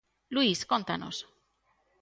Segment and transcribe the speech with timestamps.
[0.35, 1.15] Luís, cóntanos?